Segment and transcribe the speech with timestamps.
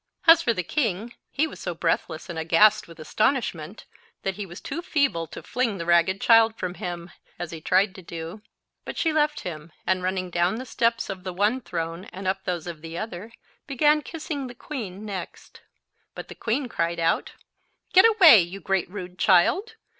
[0.25, 3.85] As for the king, he was so breathless and aghast with astonishment,
[4.23, 7.93] that he was too feeble to fling the ragged child from him, as he tried
[7.93, 8.41] to do.
[8.83, 12.45] But she left him, and running down the steps of the one throne and up
[12.45, 13.31] those of the other,
[13.67, 15.61] began kissing the queen next.
[16.15, 17.33] But the queen cried out,—
[17.93, 19.75] "Get away, you great rude child!